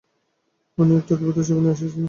[0.77, 1.99] উনি একটা অদ্ভুত ছবি নিয়ে এসেছিলেন।